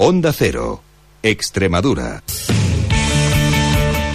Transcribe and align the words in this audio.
Onda 0.00 0.32
Cero, 0.32 0.80
Extremadura. 1.24 2.22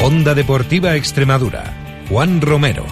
Onda 0.01 0.33
Deportiva 0.33 0.95
Extremadura. 0.95 2.05
Juan 2.07 2.39
Romero. 2.39 2.85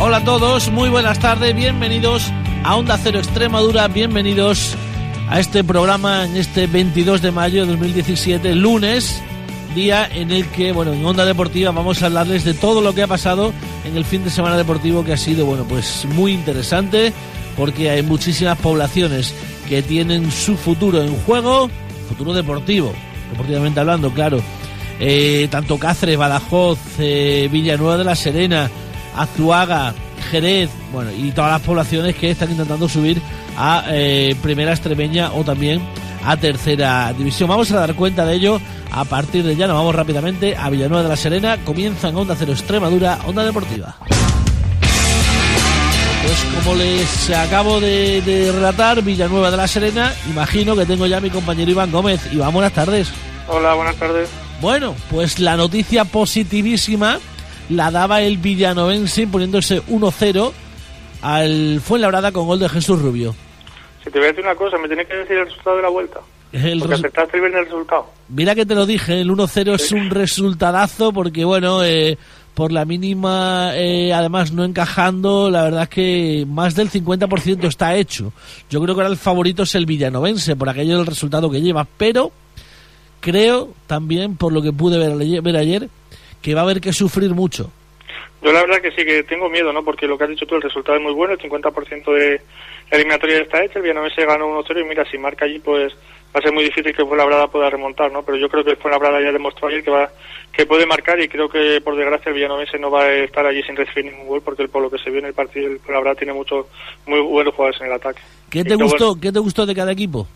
Hola 0.00 0.16
a 0.16 0.24
todos, 0.24 0.70
muy 0.70 0.88
buenas 0.88 1.18
tardes, 1.18 1.54
bienvenidos 1.54 2.32
a 2.64 2.74
Onda 2.74 2.96
Cero 2.96 3.18
Extremadura, 3.18 3.86
bienvenidos 3.88 4.74
a 5.28 5.38
este 5.40 5.62
programa 5.62 6.24
en 6.24 6.38
este 6.38 6.66
22 6.66 7.20
de 7.20 7.30
mayo 7.30 7.60
de 7.60 7.72
2017, 7.72 8.54
lunes, 8.54 9.20
día 9.74 10.08
en 10.10 10.30
el 10.30 10.46
que, 10.46 10.72
bueno, 10.72 10.94
en 10.94 11.04
Onda 11.04 11.26
Deportiva 11.26 11.70
vamos 11.70 12.02
a 12.02 12.06
hablarles 12.06 12.44
de 12.44 12.54
todo 12.54 12.80
lo 12.80 12.94
que 12.94 13.02
ha 13.02 13.06
pasado 13.06 13.52
en 13.84 13.94
el 13.94 14.06
fin 14.06 14.24
de 14.24 14.30
semana 14.30 14.56
deportivo 14.56 15.04
que 15.04 15.12
ha 15.12 15.18
sido, 15.18 15.44
bueno, 15.44 15.64
pues 15.68 16.06
muy 16.06 16.32
interesante 16.32 17.12
porque 17.56 17.90
hay 17.90 18.02
muchísimas 18.02 18.58
poblaciones 18.58 19.34
que 19.68 19.82
tienen 19.82 20.30
su 20.30 20.56
futuro 20.56 21.02
en 21.02 21.14
juego, 21.22 21.70
futuro 22.08 22.32
deportivo, 22.32 22.92
deportivamente 23.30 23.80
hablando, 23.80 24.10
claro. 24.12 24.40
Eh, 24.98 25.48
tanto 25.50 25.78
Cáceres, 25.78 26.18
Badajoz, 26.18 26.78
eh, 26.98 27.48
Villanueva 27.50 27.96
de 27.96 28.04
la 28.04 28.14
Serena, 28.14 28.70
Azuaga, 29.16 29.94
Jerez, 30.30 30.70
bueno, 30.92 31.10
y 31.10 31.30
todas 31.32 31.52
las 31.52 31.62
poblaciones 31.62 32.14
que 32.16 32.30
están 32.30 32.50
intentando 32.50 32.88
subir 32.88 33.20
a 33.56 33.84
eh, 33.88 34.36
Primera 34.42 34.72
Extremeña 34.72 35.32
o 35.32 35.42
también 35.42 35.80
a 36.24 36.36
Tercera 36.36 37.12
División. 37.16 37.48
Vamos 37.48 37.70
a 37.72 37.80
dar 37.80 37.94
cuenta 37.94 38.26
de 38.26 38.34
ello 38.34 38.60
a 38.90 39.04
partir 39.04 39.44
de 39.44 39.56
ya. 39.56 39.66
Nos 39.66 39.76
vamos 39.76 39.94
rápidamente 39.94 40.56
a 40.56 40.68
Villanueva 40.70 41.02
de 41.02 41.08
la 41.08 41.16
Serena. 41.16 41.56
Comienza 41.64 42.08
en 42.08 42.16
Onda 42.16 42.36
Cero 42.38 42.52
Extremadura, 42.52 43.18
Onda 43.26 43.44
Deportiva. 43.44 43.96
Pues 46.22 46.44
como 46.54 46.76
les 46.76 47.30
acabo 47.30 47.80
de, 47.80 48.20
de, 48.22 48.52
relatar, 48.52 49.02
Villanueva 49.02 49.50
de 49.50 49.56
la 49.56 49.66
Serena, 49.66 50.12
imagino 50.28 50.76
que 50.76 50.84
tengo 50.84 51.06
ya 51.06 51.16
a 51.16 51.20
mi 51.20 51.30
compañero 51.30 51.70
Iván 51.70 51.90
Gómez. 51.90 52.32
Iván, 52.32 52.52
buenas 52.52 52.72
tardes. 52.72 53.10
Hola, 53.48 53.74
buenas 53.74 53.96
tardes. 53.96 54.28
Bueno, 54.60 54.94
pues 55.10 55.38
la 55.38 55.56
noticia 55.56 56.04
positivísima 56.04 57.18
la 57.70 57.90
daba 57.90 58.20
el 58.20 58.36
villanovense 58.36 59.26
poniéndose 59.26 59.82
1-0 59.86 60.52
al 61.22 61.80
Fuenlabrada 61.80 62.32
con 62.32 62.46
gol 62.46 62.58
de 62.58 62.68
Jesús 62.68 63.00
Rubio. 63.00 63.34
Si 64.04 64.10
te 64.10 64.18
voy 64.18 64.26
a 64.26 64.30
decir 64.30 64.44
una 64.44 64.54
cosa, 64.54 64.76
me 64.78 64.88
tienes 64.88 65.06
que 65.06 65.16
decir 65.16 65.36
el 65.36 65.46
resultado 65.46 65.76
de 65.76 65.82
la 65.82 65.88
vuelta. 65.88 66.20
El 66.52 66.80
porque 66.80 66.94
aceptaste 66.94 67.40
bien 67.40 67.54
el 67.54 67.64
resultado. 67.64 68.06
Mira 68.28 68.54
que 68.54 68.66
te 68.66 68.74
lo 68.74 68.84
dije, 68.84 69.20
el 69.20 69.30
1-0 69.30 69.74
es 69.74 69.92
un 69.92 70.10
resultadazo 70.10 71.12
porque, 71.12 71.44
bueno, 71.44 71.84
eh, 71.84 72.18
por 72.54 72.72
la 72.72 72.84
mínima, 72.84 73.70
eh, 73.74 74.12
además 74.12 74.52
no 74.52 74.64
encajando, 74.64 75.50
la 75.50 75.62
verdad 75.62 75.82
es 75.84 75.88
que 75.88 76.46
más 76.48 76.74
del 76.74 76.90
50% 76.90 77.68
está 77.68 77.94
hecho. 77.96 78.32
Yo 78.68 78.80
creo 78.82 78.94
que 78.94 79.02
ahora 79.02 79.12
el 79.12 79.18
favorito 79.18 79.62
es 79.62 79.74
el 79.74 79.86
villanovense 79.86 80.56
por 80.56 80.68
aquello 80.68 80.98
del 80.98 81.06
resultado 81.06 81.50
que 81.50 81.62
lleva, 81.62 81.86
pero 81.96 82.32
creo 83.20 83.70
también, 83.86 84.36
por 84.36 84.52
lo 84.52 84.62
que 84.62 84.72
pude 84.72 84.98
ver, 84.98 85.42
ver 85.42 85.56
ayer, 85.56 85.88
que 86.42 86.54
va 86.54 86.60
a 86.60 86.64
haber 86.64 86.80
que 86.80 86.92
sufrir 86.92 87.34
mucho. 87.34 87.70
Yo 88.42 88.52
la 88.52 88.62
verdad 88.62 88.80
que 88.80 88.90
sí 88.92 89.04
que 89.04 89.22
tengo 89.22 89.50
miedo, 89.50 89.72
¿no? 89.72 89.84
Porque 89.84 90.06
lo 90.06 90.16
que 90.16 90.24
has 90.24 90.30
dicho 90.30 90.46
tú, 90.46 90.54
el 90.54 90.62
resultado 90.62 90.96
es 90.96 91.02
muy 91.02 91.12
bueno, 91.12 91.34
el 91.34 91.38
50% 91.38 92.12
de 92.14 92.40
la 92.90 92.96
eliminatoria 92.96 93.38
está 93.38 93.62
hecha, 93.62 93.78
el 93.78 93.82
Villanovense 93.82 94.24
ganó 94.24 94.62
1-0 94.62 94.80
y 94.80 94.84
mira, 94.84 95.04
si 95.10 95.18
marca 95.18 95.44
allí, 95.44 95.58
pues 95.58 95.92
va 96.34 96.38
a 96.38 96.42
ser 96.42 96.52
muy 96.52 96.64
difícil 96.64 96.94
que 96.94 97.04
Fuenlabrada 97.04 97.48
pueda 97.48 97.68
remontar, 97.68 98.10
¿no? 98.10 98.22
Pero 98.22 98.38
yo 98.38 98.48
creo 98.48 98.64
que 98.64 98.76
Fuenlabrada 98.76 99.20
ya 99.20 99.32
demostró 99.32 99.68
ayer 99.68 99.82
que 99.82 99.90
va 99.90 100.10
que 100.52 100.66
puede 100.66 100.86
marcar 100.86 101.20
y 101.20 101.28
creo 101.28 101.48
que 101.48 101.80
por 101.80 101.96
desgracia 101.96 102.30
el 102.30 102.36
Villanovense 102.36 102.78
no 102.78 102.90
va 102.90 103.02
a 103.02 103.12
estar 103.12 103.46
allí 103.46 103.62
sin 103.62 103.76
recibir 103.76 104.10
ningún 104.10 104.26
gol 104.26 104.42
porque 104.42 104.66
por 104.68 104.82
lo 104.82 104.90
que 104.90 104.98
se 104.98 105.10
vio 105.10 105.20
en 105.20 105.26
el 105.26 105.34
partido 105.34 105.68
el 105.68 105.78
Fuenlabrada 105.80 106.16
tiene 106.16 106.32
muchos 106.32 106.66
muy 107.06 107.20
buenos 107.20 107.54
jugadores 107.54 107.80
en 107.80 107.88
el 107.88 107.92
ataque. 107.92 108.22
¿Qué 108.48 108.64
te 108.64 108.74
gustó? 108.74 109.08
Bueno, 109.08 109.20
¿Qué 109.20 109.32
te 109.32 109.38
gustó 109.38 109.66
de 109.66 109.74
cada 109.74 109.92
equipo? 109.92 110.26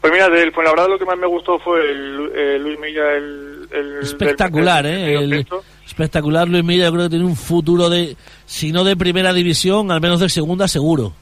Pues 0.00 0.12
mira, 0.12 0.28
del 0.28 0.52
Fuenlabrada 0.52 0.88
lo 0.88 0.98
que 0.98 1.04
más 1.06 1.16
me 1.16 1.26
gustó 1.26 1.58
fue 1.58 1.80
el, 1.80 2.30
el 2.36 2.62
Luis 2.62 2.78
Milla, 2.78 3.12
el, 3.12 3.68
el 3.72 3.98
espectacular, 4.02 4.84
del, 4.84 4.94
¿eh? 4.94 5.14
El, 5.14 5.46
espectacular 5.94 6.48
Luis 6.48 6.64
Milla, 6.64 6.86
yo 6.86 6.92
creo 6.92 7.04
que 7.04 7.10
tiene 7.10 7.24
un 7.24 7.36
futuro 7.36 7.88
de, 7.88 8.16
si 8.46 8.72
no 8.72 8.82
de 8.82 8.96
primera 8.96 9.32
división, 9.32 9.92
al 9.92 10.00
menos 10.00 10.18
de 10.18 10.28
segunda 10.28 10.66
seguro. 10.66 11.12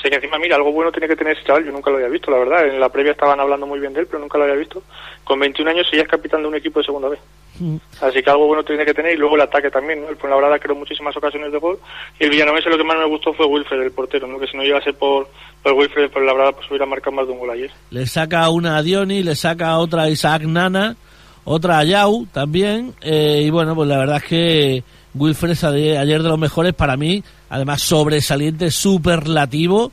Sí, 0.00 0.08
que 0.08 0.16
encima, 0.16 0.38
mira, 0.38 0.56
algo 0.56 0.72
bueno 0.72 0.90
tiene 0.90 1.08
que 1.08 1.16
tener 1.16 1.36
ese 1.36 1.44
chaval, 1.44 1.64
yo 1.64 1.72
nunca 1.72 1.90
lo 1.90 1.96
había 1.96 2.08
visto, 2.08 2.30
la 2.30 2.38
verdad. 2.38 2.66
En 2.66 2.80
la 2.80 2.88
previa 2.88 3.12
estaban 3.12 3.38
hablando 3.38 3.66
muy 3.66 3.78
bien 3.78 3.92
de 3.92 4.00
él, 4.00 4.06
pero 4.06 4.20
nunca 4.20 4.38
lo 4.38 4.44
había 4.44 4.56
visto. 4.56 4.82
Con 5.22 5.38
21 5.38 5.70
años 5.70 5.86
ya 5.92 6.02
es 6.02 6.08
capitán 6.08 6.42
de 6.42 6.48
un 6.48 6.54
equipo 6.54 6.80
de 6.80 6.86
segunda 6.86 7.08
vez. 7.08 7.20
Mm. 7.58 7.76
Así 8.00 8.22
que 8.22 8.30
algo 8.30 8.46
bueno 8.46 8.64
tiene 8.64 8.84
que 8.84 8.94
tener 8.94 9.14
y 9.14 9.16
luego 9.16 9.36
el 9.36 9.42
ataque 9.42 9.70
también, 9.70 10.00
¿no? 10.00 10.08
El 10.08 10.16
Fuenlabrada 10.16 10.58
creó 10.58 10.74
muchísimas 10.74 11.16
ocasiones 11.16 11.52
de 11.52 11.58
gol 11.58 11.78
y 12.18 12.24
el 12.24 12.30
Villanovense 12.30 12.70
lo 12.70 12.78
que 12.78 12.84
más 12.84 12.98
me 12.98 13.06
gustó 13.06 13.32
fue 13.34 13.46
Wilfred, 13.46 13.82
el 13.82 13.92
portero, 13.92 14.26
¿no? 14.26 14.38
Que 14.38 14.46
si 14.46 14.56
no 14.56 14.62
llegase 14.62 14.92
por, 14.92 15.28
por 15.62 15.72
Wilfred, 15.72 16.10
por 16.10 16.22
Labrada, 16.22 16.52
pues 16.52 16.68
hubiera 16.68 16.86
marcado 16.86 17.16
más 17.16 17.26
de 17.26 17.32
un 17.32 17.38
gol 17.38 17.50
ayer. 17.50 17.70
Le 17.90 18.06
saca 18.06 18.48
una 18.50 18.76
a 18.76 18.82
Dioni, 18.82 19.22
le 19.22 19.36
saca 19.36 19.78
otra 19.78 20.04
a 20.04 20.10
Isaac 20.10 20.42
Nana, 20.42 20.96
otra 21.44 21.78
a 21.78 22.06
también, 22.32 22.94
eh, 23.00 23.42
y 23.44 23.50
bueno, 23.50 23.74
pues 23.74 23.88
la 23.88 23.98
verdad 23.98 24.16
es 24.18 24.24
que 24.24 24.84
Wilfred 25.14 25.56
ayer 25.98 26.22
de 26.22 26.28
los 26.28 26.38
mejores 26.38 26.72
para 26.74 26.96
mí, 26.96 27.22
además 27.50 27.82
sobresaliente, 27.82 28.70
superlativo. 28.70 29.92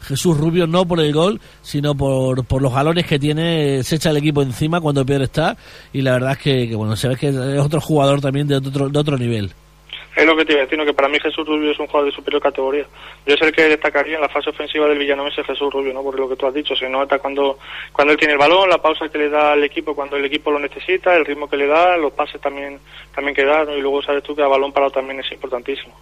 Jesús 0.00 0.38
Rubio 0.38 0.66
no 0.68 0.86
por 0.86 1.00
el 1.00 1.12
gol, 1.12 1.40
sino 1.60 1.94
por, 1.94 2.44
por 2.44 2.62
los 2.62 2.72
galones 2.72 3.04
que 3.04 3.18
tiene, 3.18 3.82
se 3.82 3.96
echa 3.96 4.10
el 4.10 4.16
equipo 4.16 4.42
encima 4.42 4.80
cuando 4.80 5.04
peor 5.04 5.22
está, 5.22 5.56
y 5.92 6.02
la 6.02 6.12
verdad 6.12 6.32
es 6.32 6.38
que, 6.38 6.68
que 6.68 6.76
bueno, 6.76 6.94
se 6.94 7.08
ve 7.08 7.16
que 7.16 7.28
es 7.28 7.60
otro 7.60 7.80
jugador 7.80 8.20
también 8.20 8.46
de 8.46 8.56
otro, 8.56 8.88
de 8.88 8.98
otro 8.98 9.18
nivel. 9.18 9.52
Es 10.18 10.26
lo 10.26 10.36
que 10.36 10.44
te 10.44 10.52
iba 10.52 10.62
a 10.62 10.64
decir, 10.64 10.84
que 10.84 10.92
para 10.92 11.08
mí 11.08 11.16
Jesús 11.20 11.46
Rubio 11.46 11.70
es 11.70 11.78
un 11.78 11.86
jugador 11.86 12.10
de 12.10 12.16
superior 12.16 12.42
categoría. 12.42 12.84
Yo 13.24 13.34
es 13.36 13.40
el 13.40 13.52
que 13.52 13.68
destacaría 13.68 14.16
en 14.16 14.20
la 14.20 14.28
fase 14.28 14.50
ofensiva 14.50 14.88
del 14.88 14.98
Villanovense 14.98 15.44
Jesús 15.44 15.72
Rubio, 15.72 15.94
¿no? 15.94 16.02
Por 16.02 16.18
lo 16.18 16.28
que 16.28 16.34
tú 16.34 16.44
has 16.44 16.54
dicho, 16.54 16.74
se 16.74 16.88
nota 16.88 17.20
cuando, 17.20 17.60
cuando 17.92 18.12
él 18.12 18.18
tiene 18.18 18.32
el 18.32 18.38
balón, 18.38 18.68
la 18.68 18.82
pausa 18.82 19.08
que 19.08 19.16
le 19.16 19.28
da 19.28 19.52
al 19.52 19.62
equipo 19.62 19.94
cuando 19.94 20.16
el 20.16 20.24
equipo 20.24 20.50
lo 20.50 20.58
necesita, 20.58 21.14
el 21.14 21.24
ritmo 21.24 21.48
que 21.48 21.56
le 21.56 21.68
da, 21.68 21.96
los 21.96 22.12
pases 22.14 22.40
también, 22.40 22.80
también 23.14 23.32
que 23.32 23.44
da. 23.44 23.62
Y 23.72 23.80
luego 23.80 24.02
sabes 24.02 24.24
tú 24.24 24.34
que 24.34 24.42
el 24.42 24.48
balón 24.48 24.72
parado 24.72 24.90
también 24.90 25.20
es 25.20 25.30
importantísimo. 25.30 25.94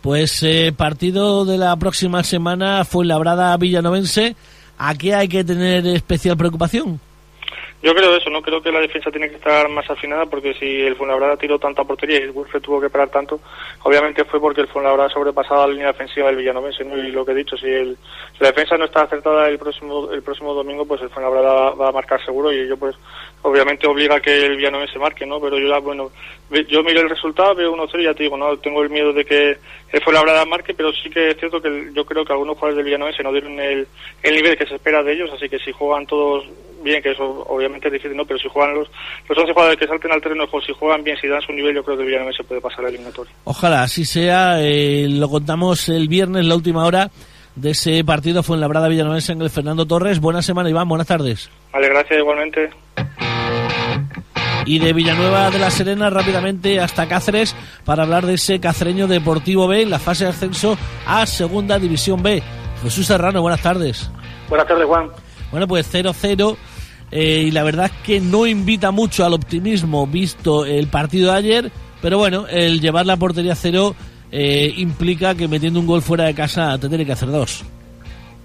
Pues 0.00 0.42
eh, 0.42 0.74
partido 0.76 1.44
de 1.44 1.58
la 1.58 1.76
próxima 1.76 2.24
semana 2.24 2.84
fue 2.84 3.06
Labrada 3.06 3.56
Villanovense. 3.56 4.34
¿A 4.78 4.98
qué 4.98 5.14
hay 5.14 5.28
que 5.28 5.44
tener 5.44 5.86
especial 5.86 6.36
preocupación? 6.36 6.98
Yo 7.82 7.92
creo 7.96 8.14
eso, 8.14 8.30
no 8.30 8.42
creo 8.42 8.62
que 8.62 8.70
la 8.70 8.78
defensa 8.78 9.10
tiene 9.10 9.28
que 9.28 9.34
estar 9.34 9.68
más 9.68 9.90
afinada 9.90 10.26
porque 10.26 10.54
si 10.54 10.82
el 10.82 10.94
Fuenlabrada 10.94 11.36
tiró 11.36 11.58
tanta 11.58 11.82
portería 11.82 12.20
y 12.20 12.22
el 12.22 12.30
Wilfred 12.30 12.62
tuvo 12.62 12.80
que 12.80 12.88
parar 12.88 13.10
tanto, 13.10 13.40
obviamente 13.82 14.24
fue 14.24 14.40
porque 14.40 14.60
el 14.60 14.68
Fuenlabrada 14.68 15.08
sobrepasaba 15.08 15.66
la 15.66 15.72
línea 15.72 15.88
defensiva 15.88 16.28
del 16.28 16.36
Villanovense, 16.36 16.84
¿no? 16.84 16.96
Y 16.96 17.10
lo 17.10 17.24
que 17.24 17.32
he 17.32 17.34
dicho, 17.34 17.56
si, 17.56 17.66
el, 17.66 17.96
si 18.38 18.44
la 18.44 18.52
defensa 18.52 18.76
no 18.76 18.84
está 18.84 19.02
acertada 19.02 19.48
el 19.48 19.58
próximo 19.58 20.12
el 20.12 20.22
próximo 20.22 20.54
domingo, 20.54 20.86
pues 20.86 21.02
el 21.02 21.10
Fuenlabrada 21.10 21.70
va, 21.70 21.88
a 21.88 21.92
marcar 21.92 22.24
seguro 22.24 22.52
y 22.52 22.60
ello 22.60 22.76
pues 22.76 22.94
obviamente 23.42 23.88
obliga 23.88 24.14
a 24.14 24.20
que 24.20 24.46
el 24.46 24.56
Villanovense 24.56 25.00
marque, 25.00 25.26
¿no? 25.26 25.40
Pero 25.40 25.58
yo 25.58 25.66
ya, 25.66 25.78
bueno, 25.78 26.12
yo 26.68 26.82
miro 26.82 27.00
el 27.00 27.08
resultado, 27.08 27.54
veo 27.54 27.74
1-0 27.74 28.00
y 28.00 28.04
ya 28.04 28.14
te 28.14 28.24
digo, 28.24 28.36
no 28.36 28.56
tengo 28.58 28.82
el 28.82 28.90
miedo 28.90 29.12
de 29.12 29.24
que 29.24 29.56
el 29.92 30.02
Fuenlabrada 30.02 30.44
marque, 30.44 30.74
pero 30.74 30.92
sí 30.92 31.08
que 31.08 31.30
es 31.30 31.36
cierto 31.38 31.60
que 31.62 31.90
yo 31.94 32.04
creo 32.04 32.24
que 32.24 32.32
algunos 32.32 32.56
jugadores 32.56 32.76
del 32.76 32.84
Villanovense 32.84 33.22
no 33.22 33.32
dieron 33.32 33.58
el, 33.58 33.86
el 34.22 34.34
nivel 34.34 34.56
que 34.56 34.66
se 34.66 34.74
espera 34.74 35.02
de 35.02 35.12
ellos, 35.14 35.30
así 35.34 35.48
que 35.48 35.58
si 35.58 35.72
juegan 35.72 36.06
todos 36.06 36.44
bien, 36.82 37.02
que 37.02 37.12
eso 37.12 37.44
obviamente 37.48 37.88
es 37.88 37.94
difícil, 37.94 38.16
¿no? 38.16 38.24
Pero 38.24 38.38
si 38.38 38.48
juegan 38.48 38.74
los, 38.74 38.88
los 39.28 39.38
11 39.38 39.52
jugadores 39.52 39.78
que 39.78 39.86
salten 39.86 40.12
al 40.12 40.20
terreno 40.20 40.46
juego, 40.46 40.66
si 40.66 40.72
juegan 40.72 41.04
bien, 41.04 41.16
si 41.18 41.28
dan 41.28 41.40
su 41.40 41.52
nivel, 41.52 41.74
yo 41.74 41.84
creo 41.84 41.96
que 41.96 42.02
el 42.02 42.08
Villanovense 42.08 42.44
puede 42.44 42.60
pasar 42.60 42.80
al 42.80 42.88
eliminatorio. 42.88 43.32
Ojalá 43.44 43.82
así 43.82 44.04
sea, 44.04 44.60
eh, 44.60 45.06
lo 45.08 45.28
contamos 45.28 45.88
el 45.88 46.08
viernes, 46.08 46.44
la 46.44 46.56
última 46.56 46.84
hora 46.84 47.10
de 47.54 47.70
ese 47.70 48.02
partido 48.04 48.42
fue 48.42 48.56
en 48.56 48.60
Labrada 48.60 48.88
Villanovense 48.88 49.32
en 49.32 49.42
el 49.42 49.50
Fernando 49.50 49.86
Torres. 49.86 50.20
Buena 50.20 50.42
semana, 50.42 50.70
Iván, 50.70 50.88
buenas 50.88 51.06
tardes. 51.06 51.50
Vale, 51.72 51.88
gracias 51.88 52.18
igualmente. 52.18 52.70
Y 54.64 54.78
de 54.78 54.92
Villanueva 54.92 55.50
de 55.50 55.58
la 55.58 55.70
Serena 55.70 56.08
rápidamente 56.10 56.80
hasta 56.80 57.08
Cáceres 57.08 57.56
para 57.84 58.04
hablar 58.04 58.26
de 58.26 58.34
ese 58.34 58.60
cacereño 58.60 59.08
Deportivo 59.08 59.66
B 59.66 59.82
en 59.82 59.90
la 59.90 59.98
fase 59.98 60.24
de 60.24 60.30
ascenso 60.30 60.78
a 61.06 61.26
Segunda 61.26 61.78
División 61.78 62.22
B. 62.22 62.42
Jesús 62.82 63.06
Serrano, 63.06 63.42
buenas 63.42 63.62
tardes. 63.62 64.10
Buenas 64.48 64.66
tardes, 64.66 64.86
Juan. 64.86 65.10
Bueno, 65.50 65.66
pues 65.66 65.92
0-0 65.92 66.56
eh, 67.14 67.44
y 67.46 67.50
la 67.50 67.62
verdad 67.62 67.86
es 67.86 68.06
que 68.06 68.20
no 68.20 68.46
invita 68.46 68.90
mucho 68.90 69.26
al 69.26 69.34
optimismo 69.34 70.06
visto 70.06 70.64
el 70.64 70.86
partido 70.86 71.30
de 71.30 71.38
ayer, 71.38 71.72
pero 72.00 72.16
bueno, 72.16 72.46
el 72.48 72.80
llevar 72.80 73.04
la 73.04 73.18
portería 73.18 73.52
a 73.52 73.56
cero 73.56 73.94
eh, 74.30 74.72
implica 74.78 75.34
que 75.34 75.46
metiendo 75.46 75.78
un 75.78 75.86
gol 75.86 76.00
fuera 76.00 76.24
de 76.24 76.34
casa 76.34 76.78
te 76.78 76.88
tiene 76.88 77.04
que 77.04 77.12
hacer 77.12 77.30
dos. 77.30 77.64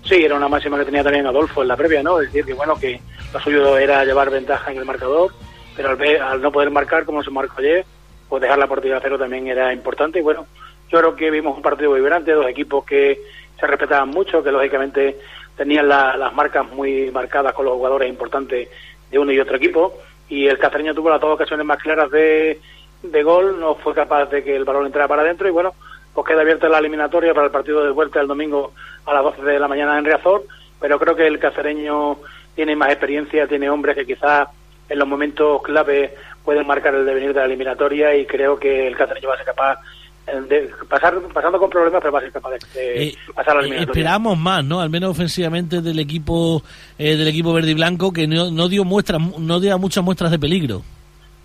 Sí, 0.03 0.15
era 0.15 0.35
una 0.35 0.49
máxima 0.49 0.77
que 0.77 0.83
tenía 0.83 1.01
también 1.01 1.25
Adolfo 1.25 1.61
en 1.61 1.69
la 1.69 1.77
previa, 1.77 2.03
¿no? 2.03 2.19
Es 2.19 2.27
decir, 2.27 2.45
que 2.45 2.53
bueno, 2.53 2.75
que 2.75 2.99
lo 3.33 3.39
suyo 3.39 3.77
era 3.77 4.03
llevar 4.03 4.29
ventaja 4.29 4.69
en 4.69 4.77
el 4.79 4.85
marcador, 4.85 5.31
pero 5.77 5.89
al, 5.89 5.95
ver, 5.95 6.21
al 6.21 6.41
no 6.41 6.51
poder 6.51 6.71
marcar 6.71 7.05
como 7.05 7.23
se 7.23 7.31
marcó 7.31 7.59
ayer, 7.59 7.85
pues 8.27 8.41
dejar 8.41 8.57
la 8.57 8.67
portería 8.67 8.97
a 8.97 9.01
cero 9.01 9.17
también 9.17 9.47
era 9.47 9.71
importante. 9.71 10.19
Y 10.19 10.23
bueno, 10.23 10.47
yo 10.89 10.99
creo 10.99 11.15
que 11.15 11.31
vimos 11.31 11.55
un 11.55 11.61
partido 11.61 11.93
vibrante, 11.93 12.33
dos 12.33 12.47
equipos 12.47 12.83
que 12.83 13.21
se 13.57 13.67
respetaban 13.67 14.09
mucho, 14.09 14.43
que 14.43 14.51
lógicamente 14.51 15.17
tenían 15.55 15.87
la, 15.87 16.17
las 16.17 16.33
marcas 16.33 16.69
muy 16.69 17.11
marcadas 17.11 17.53
con 17.53 17.65
los 17.65 17.75
jugadores 17.75 18.09
importantes 18.09 18.67
de 19.09 19.19
uno 19.19 19.31
y 19.31 19.39
otro 19.39 19.55
equipo. 19.55 19.93
Y 20.27 20.47
el 20.47 20.57
cacereño 20.57 20.93
tuvo 20.93 21.09
las 21.09 21.21
dos 21.21 21.35
ocasiones 21.35 21.65
más 21.65 21.77
claras 21.77 22.11
de, 22.11 22.59
de 23.03 23.23
gol, 23.23 23.59
no 23.59 23.75
fue 23.75 23.93
capaz 23.93 24.25
de 24.25 24.43
que 24.43 24.55
el 24.55 24.65
balón 24.65 24.87
entrara 24.87 25.07
para 25.07 25.21
adentro 25.21 25.47
y 25.47 25.51
bueno, 25.51 25.73
pues 26.13 26.27
queda 26.27 26.41
abierta 26.41 26.67
la 26.67 26.79
eliminatoria 26.79 27.33
para 27.33 27.45
el 27.45 27.51
partido 27.51 27.85
de 27.85 27.91
vuelta 27.91 28.19
el 28.19 28.27
domingo 28.27 28.73
a 29.05 29.13
las 29.13 29.23
12 29.23 29.43
de 29.43 29.59
la 29.59 29.67
mañana 29.67 29.97
en 29.97 30.05
Riazor 30.05 30.43
pero 30.79 30.99
creo 30.99 31.15
que 31.15 31.27
el 31.27 31.39
cacereño 31.39 32.17
tiene 32.55 32.75
más 32.75 32.89
experiencia, 32.89 33.47
tiene 33.47 33.69
hombres 33.69 33.95
que 33.95 34.05
quizás 34.05 34.47
en 34.89 34.99
los 34.99 35.07
momentos 35.07 35.61
clave 35.63 36.13
pueden 36.43 36.65
marcar 36.65 36.95
el 36.95 37.05
devenir 37.05 37.33
de 37.33 37.39
la 37.39 37.45
eliminatoria 37.45 38.15
y 38.15 38.25
creo 38.25 38.57
que 38.57 38.87
el 38.87 38.95
cacereño 38.95 39.29
va 39.29 39.35
a 39.35 39.37
ser 39.37 39.45
capaz 39.47 39.79
de 40.49 40.69
pasar 40.89 41.15
pasando 41.33 41.57
con 41.57 41.69
problemas 41.69 42.01
pero 42.01 42.11
va 42.11 42.19
a 42.19 42.21
ser 42.21 42.31
capaz 42.31 42.51
de, 42.51 42.57
Eh, 42.75 43.15
pasar 43.33 43.55
la 43.55 43.61
eh, 43.61 43.65
eliminatoria. 43.65 44.01
esperamos 44.01 44.37
más, 44.37 44.63
¿no? 44.63 44.81
Al 44.81 44.89
menos 44.89 45.11
ofensivamente 45.11 45.81
del 45.81 45.99
equipo 45.99 46.61
eh, 46.97 47.15
del 47.15 47.27
equipo 47.27 47.53
verde 47.53 47.71
y 47.71 47.75
blanco 47.75 48.11
que 48.11 48.27
no, 48.27 48.51
no 48.51 48.67
dio 48.67 48.83
muestras, 48.83 49.21
no 49.39 49.59
dio 49.59 49.77
muchas 49.79 50.03
muestras 50.03 50.31
de 50.31 50.39
peligro. 50.39 50.81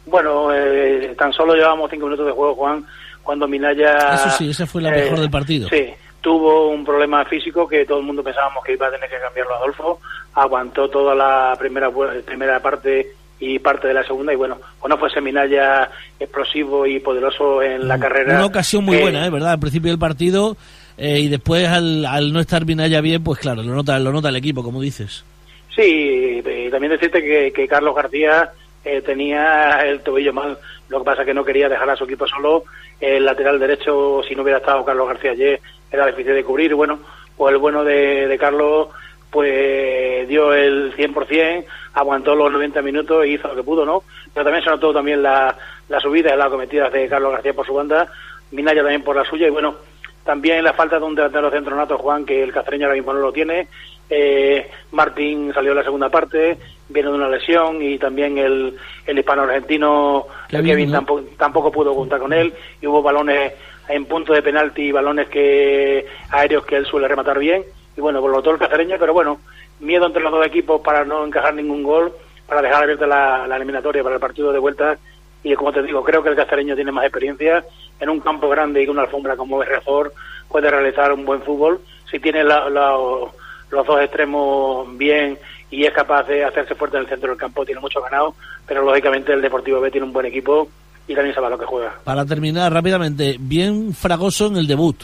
Bueno, 0.06 0.53
eh, 0.53 1.15
tan 1.17 1.33
solo 1.33 1.55
llevábamos 1.55 1.91
cinco 1.91 2.06
minutos 2.06 2.27
de 2.27 2.33
juego, 2.33 2.56
Juan, 2.56 2.85
cuando 3.23 3.47
Minaya... 3.47 4.15
Eso 4.15 4.31
sí, 4.31 4.50
esa 4.50 4.67
fue 4.67 4.83
la 4.83 4.91
mejor 4.91 5.21
del 5.21 5.31
partido. 5.31 5.69
Sí, 5.69 5.91
tuvo 6.21 6.71
un 6.71 6.85
problema 6.85 7.25
físico 7.25 7.69
que 7.69 7.85
todo 7.85 7.99
el 7.99 8.05
mundo 8.05 8.23
pensábamos 8.25 8.65
que 8.65 8.73
iba 8.73 8.89
a 8.89 8.91
tener 8.91 9.09
que 9.09 9.21
cambiarlo 9.21 9.55
Adolfo, 9.55 10.00
aguantó 10.35 10.89
toda 10.89 11.15
la 11.15 11.55
primera 11.56 11.89
primera 12.25 12.61
parte 12.61 13.15
y 13.44 13.59
parte 13.59 13.89
de 13.89 13.94
la 13.94 14.05
segunda 14.05 14.33
y 14.33 14.37
bueno, 14.37 14.56
o 14.81 14.87
no 14.87 14.97
fuese 14.97 15.21
Minaya 15.21 15.91
explosivo 16.21 16.87
y 16.87 17.00
poderoso 17.00 17.61
en 17.61 17.89
la 17.89 17.99
carrera. 17.99 18.35
Mm, 18.35 18.37
Una 18.37 18.47
ocasión 18.47 18.85
muy 18.85 18.97
eh, 18.99 19.03
buena, 19.03 19.27
¿eh? 19.27 19.31
¿Verdad? 19.31 19.50
Al 19.50 19.59
principio 19.59 19.91
del 19.91 19.99
partido 19.99 20.56
eh, 20.97 21.19
y 21.19 21.27
después 21.29 21.67
al, 21.67 22.06
al 22.06 22.33
no 22.33 22.39
estar 22.39 22.65
Minaya 22.65 23.00
bien, 23.00 23.25
pues 23.25 23.41
claro, 23.41 23.65
lo 23.65 23.75
nota, 23.75 23.99
lo 23.99 24.12
nota 24.12 24.29
el 24.29 24.37
equipo, 24.37 24.62
como 24.62 24.81
dices. 24.81 25.25
Sí, 25.75 26.41
y 26.44 26.71
también 26.71 26.93
decirte 26.93 27.21
que, 27.21 27.53
que 27.53 27.67
Carlos 27.67 27.97
García 27.97 28.53
eh, 28.85 29.03
tenía 29.03 29.81
el 29.87 30.03
tobillo 30.03 30.33
mal, 30.33 30.56
lo 30.89 30.99
que 31.00 31.05
pasa 31.05 31.25
que 31.25 31.35
no 31.35 31.44
quería 31.44 31.69
dejar 31.69 31.91
a 31.91 31.97
su 31.97 32.05
equipo 32.05 32.29
solo. 32.29 32.62
El 33.00 33.25
lateral 33.25 33.59
derecho, 33.59 34.21
si 34.29 34.37
no 34.37 34.43
hubiera 34.43 34.59
estado 34.59 34.85
Carlos 34.85 35.09
García 35.09 35.33
ayer, 35.33 35.61
era 35.91 36.06
difícil 36.06 36.35
de 36.35 36.44
cubrir. 36.44 36.71
Y 36.71 36.75
bueno, 36.75 37.00
pues 37.37 37.53
el 37.53 37.59
bueno 37.59 37.83
de, 37.83 38.29
de 38.29 38.39
Carlos, 38.39 38.89
pues 39.32 40.29
dio 40.29 40.52
el 40.52 40.94
100%, 40.94 41.64
aguantó 41.94 42.34
los 42.34 42.52
90 42.52 42.82
minutos 42.82 43.25
y 43.25 43.31
hizo 43.31 43.49
lo 43.49 43.56
que 43.56 43.62
pudo, 43.62 43.87
¿no? 43.87 44.02
Pero 44.32 44.44
también 44.44 44.62
se 44.62 44.70
notó 44.70 44.93
también 44.93 45.23
la, 45.23 45.56
la 45.88 46.00
subida 46.00 46.34
y 46.34 46.37
las 46.37 46.50
cometidas 46.50 46.93
de 46.93 47.08
Carlos 47.08 47.32
García 47.32 47.55
por 47.55 47.67
su 47.67 47.73
banda, 47.73 48.06
Minaya 48.50 48.82
también 48.82 49.02
por 49.02 49.17
la 49.17 49.25
suya 49.25 49.46
y 49.46 49.50
bueno, 49.50 49.75
también 50.23 50.62
la 50.62 50.75
falta 50.75 50.99
de 50.99 51.05
un 51.06 51.14
delantero 51.14 51.50
centro 51.50 51.75
nato, 51.75 51.96
Juan, 51.96 52.26
que 52.26 52.43
el 52.43 52.52
cacereño 52.52 52.84
ahora 52.87 52.96
mismo 52.96 53.14
no 53.14 53.20
lo 53.20 53.32
tiene. 53.32 53.69
Eh, 54.11 54.70
Martín 54.90 55.50
salió 55.55 55.70
en 55.70 55.79
la 55.79 55.84
segunda 55.84 56.11
parte, 56.11 56.58
viene 56.90 57.08
de 57.08 57.14
una 57.14 57.31
lesión 57.31 57.81
y 57.81 57.96
también 57.96 58.37
el, 58.37 58.76
el 59.06 59.19
hispano-argentino 59.19 60.26
Kevin, 60.49 60.67
Kevin, 60.67 60.90
¿no? 60.90 60.96
tampoco, 60.99 61.23
tampoco 61.38 61.73
pudo 61.73 61.94
contar 61.94 62.20
con 62.20 62.34
él 62.34 62.52
y 62.82 62.87
hubo 62.87 63.00
balones 63.00 63.55
en 63.88 64.05
punto 64.05 64.34
de 64.34 64.43
penalti 64.43 64.82
y 64.82 64.93
balones 64.93 65.29
que 65.29 66.06
aéreos 66.31 66.67
que 66.67 66.76
él 66.76 66.84
suele 66.84 67.08
rematar 67.08 67.38
bien. 67.38 67.64
Y 67.97 68.00
bueno, 68.00 68.21
por 68.21 68.31
lo 68.31 68.41
todo 68.43 68.55
el 68.55 68.61
cacereño, 68.61 68.97
pero 68.99 69.12
bueno, 69.12 69.39
miedo 69.81 70.06
entre 70.06 70.23
los 70.23 70.33
dos 70.33 70.47
equipos 70.47 70.81
para 70.81 71.05
no 71.05 71.25
encajar 71.25 71.55
ningún 71.55 71.83
gol, 71.83 72.12
para 72.47 72.62
dejar 72.62 72.85
abierta 72.85 73.06
la, 73.06 73.56
eliminatoria 73.56 74.03
para 74.03 74.15
el 74.17 74.21
partido 74.21 74.53
de 74.53 74.59
vuelta. 74.59 74.97
Y 75.43 75.55
como 75.55 75.73
te 75.73 75.83
digo, 75.83 76.03
creo 76.05 76.23
que 76.23 76.29
el 76.31 76.37
cacereño 76.37 76.75
tiene 76.75 76.93
más 76.93 77.05
experiencia 77.05 77.65
en 78.00 78.09
un 78.09 78.21
campo 78.21 78.49
grande 78.49 78.83
y 78.83 78.87
con 78.87 78.94
una 78.97 79.03
alfombra 79.05 79.37
como 79.37 79.62
es 79.62 79.69
Refor, 79.69 80.12
puede 80.49 80.71
realizar 80.71 81.12
un 81.12 81.25
buen 81.25 81.43
fútbol. 81.43 81.81
Si 82.11 82.19
tiene 82.21 82.44
la- 82.44 82.69
los 82.69 83.87
dos 83.87 84.00
extremos 84.00 84.87
bien 84.97 85.39
y 85.71 85.85
es 85.85 85.93
capaz 85.93 86.25
de 86.25 86.44
hacerse 86.44 86.75
fuerte 86.75 86.97
en 86.99 87.05
el 87.05 87.09
centro 87.09 87.31
del 87.31 87.39
campo, 87.39 87.65
tiene 87.65 87.81
mucho 87.81 88.00
ganado, 88.03 88.35
pero 88.67 88.83
lógicamente 88.83 89.33
el 89.33 89.41
Deportivo 89.41 89.81
B 89.81 89.91
tiene 89.91 90.06
un 90.06 90.12
buen 90.12 90.27
equipo 90.27 90.69
y 91.09 91.15
también 91.15 91.35
sabe 91.35 91.49
lo 91.50 91.59
que 91.59 91.65
juega. 91.65 91.94
Para 92.05 92.25
terminar 92.27 92.73
rápidamente, 92.73 93.37
bien 93.41 93.94
fragoso 93.94 94.47
en 94.47 94.56
el 94.59 94.67
debut. 94.67 94.97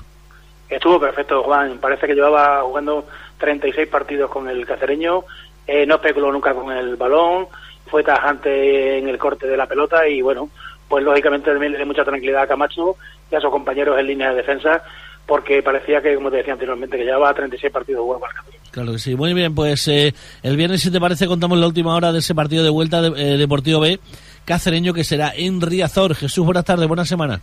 Estuvo 0.69 1.01
perfecto, 1.01 1.43
Juan. 1.43 1.79
Parece 1.79 2.07
que 2.07 2.15
llevaba 2.15 2.63
jugando 2.63 3.07
36 3.39 3.89
partidos 3.89 4.31
con 4.31 4.49
el 4.49 4.67
cacereño. 4.67 5.25
Eh, 5.67 5.87
no 5.87 5.97
especuló 5.97 6.31
nunca 6.33 6.55
con 6.55 6.71
el 6.71 6.97
balón. 6.97 7.47
Fue 7.87 8.03
tajante 8.03 8.99
en 8.99 9.09
el 9.09 9.19
corte 9.19 9.47
de 9.47 9.57
la 9.57 9.67
pelota 9.67 10.07
y, 10.07 10.21
bueno, 10.21 10.51
pues 10.89 11.05
lógicamente 11.05 11.51
también 11.51 11.73
le 11.73 11.79
dio 11.79 11.87
mucha 11.87 12.05
tranquilidad 12.05 12.43
a 12.43 12.47
Camacho 12.47 12.97
y 13.31 13.35
a 13.35 13.41
sus 13.41 13.51
compañeros 13.51 13.99
en 13.99 14.07
línea 14.07 14.31
de 14.31 14.37
defensa 14.37 14.83
porque 15.29 15.63
parecía 15.63 16.01
que, 16.01 16.15
como 16.15 16.31
te 16.31 16.39
decía 16.39 16.55
anteriormente, 16.55 16.97
que 16.97 17.05
llevaba 17.05 17.35
36 17.35 17.71
partidos 17.71 18.01
jugados 18.01 18.23
con 18.23 18.31
el 18.31 18.37
cacereño. 18.37 18.63
Claro 18.71 18.93
que 18.93 18.99
sí. 18.99 19.15
Muy 19.15 19.35
bien, 19.35 19.55
pues 19.55 19.87
eh, 19.89 20.15
el 20.43 20.57
viernes, 20.57 20.81
si 20.81 20.91
te 20.91 20.99
parece, 20.99 21.27
contamos 21.27 21.59
la 21.59 21.67
última 21.67 21.95
hora 21.95 22.13
de 22.13 22.21
ese 22.21 22.35
partido 22.35 22.65
de 22.65 22.71
vuelta 22.71 23.03
de, 23.03 23.09
eh, 23.09 23.37
Deportivo 23.37 23.81
B, 23.81 24.01
cacereño, 24.47 24.95
que 24.95 25.05
será 25.05 25.33
en 25.37 25.61
Riazor. 25.61 26.15
Jesús, 26.15 26.47
buenas 26.47 26.65
tardes, 26.65 26.89
buena 26.89 27.05
semana. 27.05 27.41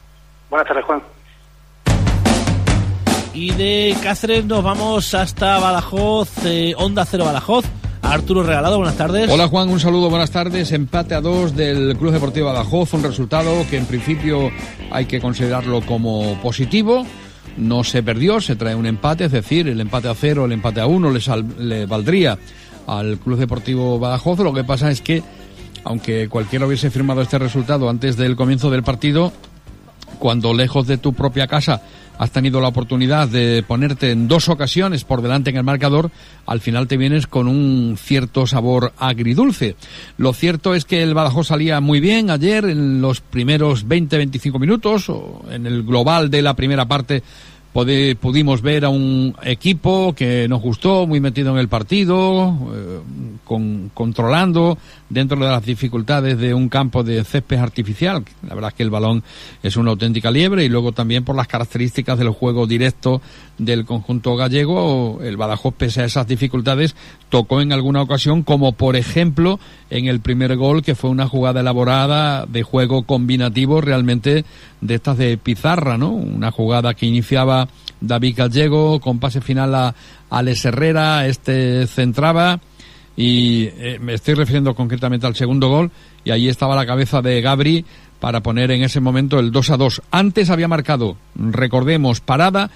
Buenas 0.49 0.67
tardes, 0.67 0.83
Juan. 0.85 1.01
Y 3.35 3.51
de 3.51 3.93
Cáceres 4.01 4.45
nos 4.45 4.63
vamos 4.63 5.13
hasta 5.13 5.59
Badajoz, 5.59 6.29
eh, 6.45 6.73
Onda 6.77 7.05
Cero 7.05 7.25
Badajoz. 7.25 7.65
Arturo 8.01 8.43
Regalado, 8.43 8.77
buenas 8.77 8.95
tardes. 8.97 9.29
Hola 9.29 9.47
Juan, 9.47 9.67
un 9.67 9.79
saludo, 9.79 10.09
buenas 10.09 10.31
tardes. 10.31 10.71
Empate 10.71 11.15
a 11.15 11.21
dos 11.21 11.55
del 11.55 11.97
Club 11.97 12.13
Deportivo 12.13 12.45
Badajoz, 12.47 12.93
un 12.93 13.03
resultado 13.03 13.65
que 13.69 13.77
en 13.77 13.85
principio 13.87 14.51
hay 14.91 15.05
que 15.05 15.19
considerarlo 15.19 15.81
como 15.81 16.39
positivo. 16.41 17.05
No 17.57 17.83
se 17.83 18.03
perdió, 18.03 18.39
se 18.39 18.55
trae 18.55 18.75
un 18.75 18.85
empate, 18.85 19.25
es 19.25 19.31
decir, 19.31 19.67
el 19.67 19.81
empate 19.81 20.07
a 20.07 20.13
cero, 20.13 20.45
el 20.45 20.51
empate 20.51 20.79
a 20.81 20.85
uno 20.85 21.09
le, 21.09 21.19
sal- 21.19 21.45
le 21.57 21.85
valdría 21.87 22.37
al 22.87 23.17
Club 23.17 23.39
Deportivo 23.39 23.97
Badajoz. 23.99 24.39
Lo 24.39 24.53
que 24.53 24.63
pasa 24.63 24.91
es 24.91 25.01
que, 25.01 25.23
aunque 25.83 26.29
cualquiera 26.29 26.67
hubiese 26.67 26.91
firmado 26.91 27.21
este 27.21 27.39
resultado 27.39 27.89
antes 27.89 28.15
del 28.17 28.35
comienzo 28.35 28.69
del 28.69 28.83
partido, 28.83 29.33
cuando 30.15 30.53
lejos 30.53 30.87
de 30.87 30.97
tu 30.97 31.13
propia 31.13 31.47
casa 31.47 31.81
has 32.17 32.31
tenido 32.31 32.61
la 32.61 32.69
oportunidad 32.69 33.27
de 33.27 33.63
ponerte 33.67 34.11
en 34.11 34.27
dos 34.27 34.49
ocasiones 34.49 35.03
por 35.03 35.21
delante 35.21 35.49
en 35.49 35.57
el 35.57 35.63
marcador, 35.63 36.11
al 36.45 36.61
final 36.61 36.87
te 36.87 36.97
vienes 36.97 37.27
con 37.27 37.47
un 37.47 37.97
cierto 37.97 38.47
sabor 38.47 38.93
agridulce. 38.97 39.75
Lo 40.17 40.33
cierto 40.33 40.75
es 40.75 40.85
que 40.85 41.03
el 41.03 41.13
Badajoz 41.13 41.47
salía 41.47 41.81
muy 41.81 41.99
bien 41.99 42.29
ayer 42.29 42.65
en 42.65 43.01
los 43.01 43.21
primeros 43.21 43.85
20-25 43.87 44.59
minutos, 44.59 45.11
en 45.49 45.65
el 45.65 45.83
global 45.83 46.29
de 46.29 46.41
la 46.41 46.55
primera 46.55 46.87
parte 46.87 47.23
pode- 47.75 48.15
pudimos 48.15 48.61
ver 48.61 48.85
a 48.85 48.89
un 48.89 49.35
equipo 49.43 50.13
que 50.15 50.47
nos 50.47 50.61
gustó, 50.61 51.05
muy 51.05 51.19
metido 51.19 51.51
en 51.51 51.57
el 51.59 51.67
partido, 51.67 52.55
eh, 52.73 52.99
con- 53.43 53.91
controlando 53.93 54.77
dentro 55.09 55.37
de 55.37 55.45
las 55.49 55.63
dificultades 55.65 56.37
de 56.39 56.53
un 56.53 56.69
campo 56.69 57.03
de 57.03 57.21
césped 57.25 57.57
artificial. 57.57 58.23
La 58.47 58.55
verdad 58.55 58.69
es 58.69 58.75
que 58.75 58.83
el 58.83 58.89
balón 58.89 59.23
es 59.61 59.75
una 59.75 59.91
auténtica 59.91 60.31
liebre 60.31 60.63
y 60.63 60.69
luego 60.69 60.93
también 60.93 61.25
por 61.25 61.35
las 61.35 61.47
características 61.47 62.17
del 62.17 62.29
juego 62.29 62.65
directo 62.65 63.21
del 63.57 63.83
conjunto 63.85 64.35
gallego, 64.37 65.19
el 65.21 65.35
Badajoz, 65.35 65.73
pese 65.73 66.01
a 66.01 66.05
esas 66.05 66.27
dificultades, 66.27 66.95
tocó 67.29 67.59
en 67.61 67.73
alguna 67.73 68.01
ocasión, 68.01 68.43
como 68.43 68.71
por 68.71 68.95
ejemplo 68.95 69.59
en 69.89 70.07
el 70.07 70.21
primer 70.21 70.55
gol, 70.55 70.81
que 70.81 70.95
fue 70.95 71.09
una 71.09 71.27
jugada 71.27 71.59
elaborada 71.59 72.45
de 72.45 72.63
juego 72.63 73.03
combinativo 73.03 73.81
realmente 73.81 74.45
de 74.81 74.95
estas 74.95 75.17
de 75.17 75.37
pizarra, 75.37 75.97
¿no? 75.97 76.09
Una 76.11 76.51
jugada 76.51 76.93
que 76.93 77.05
iniciaba 77.05 77.64
David 78.01 78.35
Gallego 78.37 78.99
con 78.99 79.19
pase 79.19 79.41
final 79.41 79.73
a 79.75 79.95
Alex 80.29 80.65
Herrera, 80.65 81.27
este 81.27 81.87
centraba 81.87 82.59
y 83.17 83.63
eh, 83.77 83.97
me 84.01 84.13
estoy 84.13 84.33
refiriendo 84.33 84.75
concretamente 84.75 85.25
al 85.25 85.35
segundo 85.35 85.69
gol 85.69 85.91
y 86.23 86.31
ahí 86.31 86.49
estaba 86.49 86.75
la 86.75 86.85
cabeza 86.85 87.21
de 87.21 87.41
Gabri 87.41 87.85
para 88.19 88.41
poner 88.41 88.71
en 88.71 88.83
ese 88.83 88.99
momento 88.99 89.39
el 89.39 89.51
2 89.51 89.69
a 89.71 89.77
2. 89.77 90.01
Antes 90.11 90.49
había 90.49 90.67
marcado, 90.67 91.15
recordemos, 91.35 92.19
parada 92.21 92.69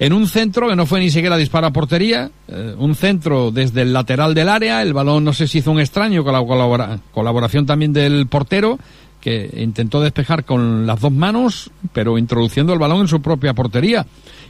en 0.00 0.12
un 0.12 0.28
centro 0.28 0.68
que 0.68 0.76
no 0.76 0.86
fue 0.86 1.00
ni 1.00 1.10
siquiera 1.10 1.36
disparo 1.36 1.66
a 1.66 1.72
portería, 1.72 2.30
eh, 2.46 2.74
un 2.78 2.94
centro 2.94 3.50
desde 3.50 3.82
el 3.82 3.92
lateral 3.92 4.32
del 4.34 4.48
área, 4.48 4.80
el 4.82 4.92
balón 4.92 5.24
no 5.24 5.32
sé 5.32 5.48
si 5.48 5.58
hizo 5.58 5.72
un 5.72 5.80
extraño 5.80 6.22
con 6.22 6.32
la 6.34 6.40
colabora- 6.40 7.00
colaboración 7.12 7.66
también 7.66 7.92
del 7.92 8.26
portero 8.28 8.78
que 9.20 9.50
intentó 9.56 10.00
despejar 10.00 10.44
con 10.44 10.86
las 10.86 11.00
dos 11.00 11.12
manos, 11.12 11.70
pero 11.92 12.18
introduciendo 12.18 12.72
el 12.72 12.78
balón 12.78 13.02
en 13.02 13.08
su 13.08 13.20
propia 13.20 13.54
portería 13.54 14.06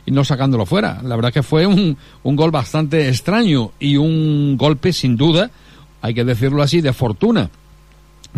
y 0.07 0.11
no 0.11 0.25
sacándolo 0.25 0.67
fuera. 0.67 1.01
La 1.03 1.17
verdad 1.17 1.33
que 1.33 1.43
fue 1.43 1.67
un, 1.67 1.97
un 2.23 2.37
gol 2.37 2.51
bastante 2.51 3.09
extraño 3.09 3.73
y 3.79 3.97
un 3.97 4.57
golpe 4.57 4.93
sin 4.93 5.17
duda, 5.17 5.51
hay 6.01 6.15
que 6.15 6.25
decirlo 6.25 6.63
así, 6.63 6.81
de 6.81 6.93
fortuna 6.93 7.51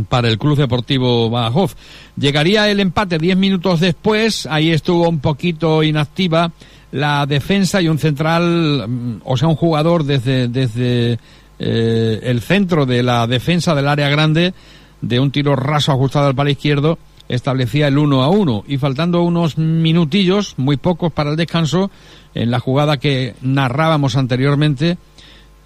para 0.09 0.29
el 0.29 0.39
Club 0.39 0.57
Deportivo 0.57 1.31
Badajoz. 1.31 1.77
Llegaría 2.17 2.71
el 2.71 2.81
empate 2.81 3.19
diez 3.19 3.37
minutos 3.37 3.81
después, 3.81 4.47
ahí 4.47 4.71
estuvo 4.71 5.09
un 5.09 5.21
poquito 5.21 5.83
inactiva 5.83 6.53
la 6.93 7.27
defensa 7.27 7.81
y 7.81 7.89
un 7.89 7.99
central, 7.99 8.87
mm, 8.89 9.21
o 9.25 9.37
sea, 9.37 9.49
un 9.49 9.57
jugador 9.57 10.05
desde, 10.05 10.49
desde 10.49 11.19
eh, 11.59 12.21
el 12.23 12.41
centro 12.41 12.87
de 12.87 13.03
la 13.03 13.27
defensa 13.27 13.75
del 13.75 13.89
área 13.89 14.09
grande, 14.09 14.55
de 15.01 15.21
un 15.21 15.31
tiro 15.31 15.57
raso 15.57 15.93
ajustado 15.93 16.27
al 16.27 16.35
palo 16.35 16.51
izquierdo, 16.51 16.99
establecía 17.29 17.89
el 17.89 17.99
uno 17.99 18.23
a 18.23 18.29
uno 18.29 18.65
y 18.67 18.79
faltando 18.79 19.23
unos 19.23 19.57
minutillos, 19.57 20.55
muy 20.57 20.77
pocos 20.77 21.13
para 21.13 21.31
el 21.31 21.37
descanso, 21.37 21.91
en 22.35 22.51
la 22.51 22.61
jugada 22.61 22.99
que 22.99 23.35
narrábamos 23.41 24.17
anteriormente, 24.17 24.99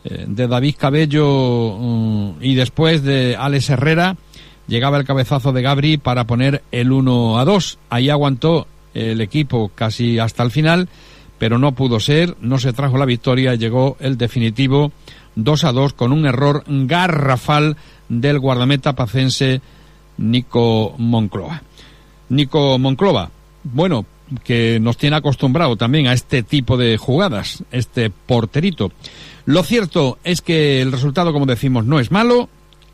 eh, 0.04 0.24
de 0.28 0.46
David 0.46 0.74
Cabello 0.78 1.76
mm, 1.78 2.32
y 2.42 2.54
después 2.54 3.02
de 3.02 3.36
Alex 3.36 3.70
Herrera 3.70 4.16
llegaba 4.66 4.98
el 4.98 5.04
cabezazo 5.04 5.52
de 5.52 5.62
Gabri 5.62 5.96
para 5.96 6.24
poner 6.24 6.62
el 6.72 6.92
1 6.92 7.38
a 7.38 7.44
2. 7.44 7.78
Ahí 7.90 8.10
aguantó 8.10 8.66
el 8.92 9.20
equipo 9.20 9.70
casi 9.74 10.18
hasta 10.18 10.42
el 10.42 10.50
final, 10.50 10.88
pero 11.38 11.58
no 11.58 11.72
pudo 11.72 12.00
ser, 12.00 12.36
no 12.40 12.58
se 12.58 12.72
trajo 12.72 12.98
la 12.98 13.06
victoria, 13.06 13.54
llegó 13.54 13.96
el 14.00 14.16
definitivo 14.16 14.92
2 15.36 15.64
a 15.64 15.72
2 15.72 15.94
con 15.94 16.12
un 16.12 16.26
error 16.26 16.64
garrafal 16.66 17.76
del 18.08 18.38
guardameta 18.38 18.94
pacense 18.94 19.61
Nico 20.18 20.94
Moncloa. 20.99 21.62
Nico 22.28 22.78
Monclova, 22.78 23.30
bueno, 23.64 24.06
que 24.42 24.78
nos 24.80 24.96
tiene 24.96 25.16
acostumbrado 25.16 25.76
también 25.76 26.06
a 26.06 26.12
este 26.12 26.42
tipo 26.42 26.76
de 26.76 26.96
jugadas, 26.96 27.62
este 27.70 28.11
porterito. 28.11 28.92
Lo 29.46 29.62
cierto 29.62 30.18
es 30.25 30.40
que 30.40 30.80
el 30.80 30.92
resultado, 30.92 31.32
como 31.32 31.46
decimos, 31.46 31.84
no 31.84 32.00
es 32.00 32.11
malo. 32.11 32.49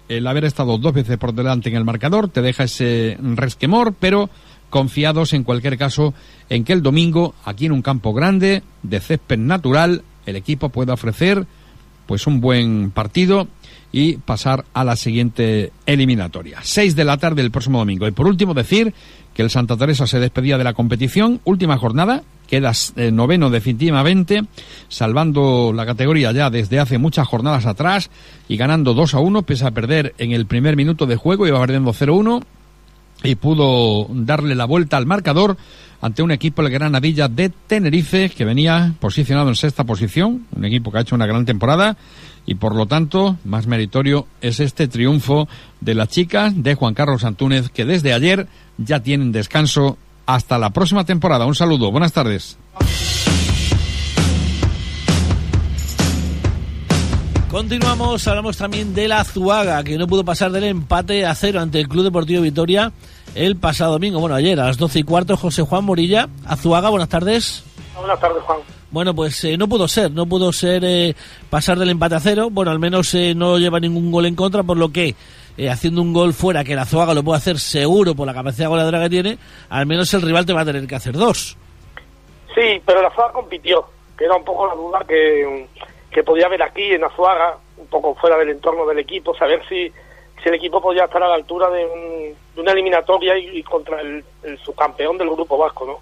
El 0.09 0.27
haber 0.27 0.45
estado 0.45 0.77
dos 0.79 0.93
veces 0.93 1.19
por 1.19 1.33
delante 1.33 1.69
en 1.69 1.77
el 1.77 1.85
marcador 1.85 2.29
te 2.29 2.43
deja 2.43 2.65
ese 2.65 3.17
resquemor, 3.21 3.95
pero 3.99 4.29
confiados 4.69 5.33
en 5.33 5.45
cualquier 5.45 5.79
caso 5.79 6.15
en 6.49 6.65
que 6.65 6.73
el 6.73 6.83
domingo, 6.83 7.35
aquí 7.45 7.67
en 7.67 7.73
un 7.73 7.83
campo 7.83 8.13
grande, 8.13 8.63
de 8.83 9.01
césped 9.01 9.39
natural, 9.39 10.03
el 10.27 10.37
equipo 10.37 10.69
pueda 10.69 10.95
ofrecer 10.95 11.47
pues 12.07 12.27
un 12.27 12.41
buen 12.41 12.91
partido 12.91 13.47
y 13.93 14.19
pasar 14.19 14.65
a 14.73 14.85
la 14.85 14.97
siguiente 14.97 15.73
eliminatoria. 15.87 16.59
Seis 16.63 16.95
de 16.95 17.05
la 17.05 17.17
tarde 17.17 17.43
el 17.43 17.51
próximo 17.51 17.79
domingo. 17.79 18.07
Y 18.07 18.13
por 18.13 18.27
último 18.27 18.55
decir 18.55 18.95
que 19.35 19.43
el 19.43 19.51
Santa 19.51 19.77
Teresa 19.77 20.07
se 20.07 20.21
despedía 20.21 20.59
de 20.59 20.65
la 20.65 20.75
competición, 20.75 21.41
última 21.45 21.77
jornada, 21.77 22.23
queda 22.47 22.73
eh, 22.97 23.11
noveno 23.13 23.49
definitivamente, 23.49 24.43
salvando 24.89 25.73
la 25.73 25.87
categoría 25.87 26.33
ya 26.33 26.51
desde 26.51 26.81
hace 26.81 26.99
muchas 26.99 27.27
jornadas 27.27 27.67
atrás 27.67 28.11
y 28.49 28.57
ganando 28.57 28.95
2 28.95 29.15
a 29.15 29.21
1, 29.21 29.43
pese 29.43 29.67
a 29.67 29.71
perder 29.71 30.15
en 30.19 30.33
el 30.33 30.47
primer 30.47 30.77
minuto 30.77 31.07
de 31.07 31.17
juego, 31.17 31.47
iba 31.47 31.61
perdiendo 31.61 31.93
0-1 31.93 32.43
y 33.23 33.35
pudo 33.37 34.07
darle 34.11 34.55
la 34.55 34.65
vuelta 34.65 34.97
al 34.97 35.07
marcador 35.07 35.57
ante 36.01 36.23
un 36.23 36.31
equipo, 36.31 36.63
el 36.63 36.71
Granadilla 36.71 37.29
de 37.29 37.51
Tenerife, 37.51 38.31
que 38.31 38.45
venía 38.45 38.95
posicionado 38.99 39.49
en 39.49 39.55
sexta 39.55 39.85
posición, 39.85 40.47
un 40.57 40.65
equipo 40.65 40.91
que 40.91 40.99
ha 40.99 41.03
hecho 41.03 41.15
una 41.15 41.27
gran 41.27 41.45
temporada 41.45 41.97
y 42.51 42.57
por 42.57 42.75
lo 42.75 42.87
tanto 42.87 43.37
más 43.45 43.69
meritorio 43.69 44.27
es 44.41 44.59
este 44.59 44.89
triunfo 44.89 45.47
de 45.81 45.95
las 45.95 46.09
chicas 46.09 46.53
de 46.61 46.75
Juan 46.75 46.95
Carlos 46.95 47.23
Antúnez, 47.23 47.71
que 47.71 47.85
desde 47.85 48.13
ayer 48.13 48.49
ya 48.77 48.99
tienen 49.05 49.31
descanso 49.31 49.97
hasta 50.27 50.59
la 50.59 50.71
próxima 50.71 51.05
temporada. 51.05 51.47
Un 51.47 51.55
saludo, 51.55 51.93
buenas 51.93 52.13
tardes. 52.13 52.59
Continuamos, 57.49 58.27
hablamos 58.27 58.57
también 58.57 58.95
de 58.95 59.07
la 59.07 59.21
Azuaga, 59.21 59.85
que 59.85 59.97
no 59.97 60.09
pudo 60.09 60.25
pasar 60.25 60.51
del 60.51 60.65
empate 60.65 61.25
a 61.27 61.35
cero 61.37 61.61
ante 61.61 61.79
el 61.79 61.87
Club 61.87 62.03
Deportivo 62.03 62.43
Vitoria 62.43 62.93
el 63.37 63.59
pasado 63.59 63.93
domingo, 63.93 64.19
bueno, 64.19 64.35
ayer 64.35 64.59
a 64.59 64.67
las 64.67 64.77
doce 64.77 64.99
y 64.99 65.03
cuarto, 65.05 65.37
José 65.37 65.63
Juan 65.63 65.85
Morilla. 65.85 66.29
Azuaga, 66.45 66.89
buenas 66.89 67.09
tardes. 67.09 67.63
Buenas 67.97 68.19
tardes, 68.19 68.43
Juan. 68.43 68.59
Bueno, 68.91 69.15
pues 69.15 69.45
eh, 69.45 69.57
no 69.57 69.69
pudo 69.69 69.87
ser, 69.87 70.11
no 70.11 70.27
pudo 70.27 70.53
ser 70.53 70.85
eh, 70.85 71.15
pasar 71.49 71.79
del 71.79 71.91
empate 71.91 72.15
a 72.17 72.21
cero. 72.21 72.49
Bueno, 72.51 72.71
al 72.71 72.79
menos 72.79 73.15
eh, 73.15 73.35
no 73.35 73.59
lleva 73.59 73.81
ningún 73.81 74.11
gol 74.11 74.27
en 74.27 74.35
contra, 74.35 74.63
por 74.63 74.77
lo 74.77 74.91
que 74.91 75.15
haciendo 75.71 76.01
un 76.01 76.15
gol 76.15 76.33
fuera, 76.33 76.65
que 76.65 76.75
la 76.75 76.83
Azuaga 76.83 77.13
lo 77.13 77.23
puede 77.23 77.37
hacer 77.37 77.59
seguro 77.59 78.15
por 78.15 78.27
la 78.27 78.33
capacidad 78.33 78.71
goleadora 78.71 79.03
que 79.03 79.11
tiene, 79.11 79.39
al 79.69 79.85
menos 79.85 80.13
el 80.15 80.23
rival 80.23 80.47
te 80.47 80.55
va 80.55 80.63
a 80.63 80.65
tener 80.65 80.87
que 80.87 80.95
hacer 80.95 81.13
dos. 81.13 81.55
Sí, 82.55 82.81
pero 82.87 83.03
la 83.03 83.09
Azuaga 83.09 83.35
compitió, 83.35 83.85
que 84.17 84.25
era 84.25 84.37
un 84.37 84.45
poco 84.45 84.67
la 84.67 84.75
duda 84.75 85.05
que 85.07 85.67
que 86.11 86.25
podía 86.25 86.47
haber 86.47 86.63
aquí 86.63 86.93
en 86.93 87.05
Azuaga, 87.05 87.57
un 87.77 87.87
poco 87.87 88.15
fuera 88.15 88.37
del 88.37 88.51
entorno 88.51 88.87
del 88.87 88.99
equipo, 88.99 89.35
saber 89.35 89.63
si, 89.69 89.91
si 90.43 90.49
el 90.49 90.55
equipo 90.55 90.81
podía 90.81 91.05
estar 91.05 91.23
a 91.23 91.29
la 91.29 91.35
altura 91.37 91.71
de, 91.71 92.35
una 92.57 92.73
eliminatoria 92.73 93.39
y, 93.39 93.63
contra 93.63 94.01
el, 94.01 94.25
subcampeón 94.65 95.19
del 95.19 95.31
grupo 95.31 95.57
vasco, 95.57 95.87
¿no? 95.87 95.99